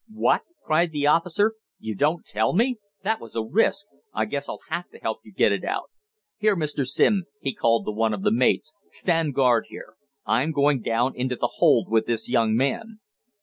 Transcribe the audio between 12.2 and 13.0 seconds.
young man."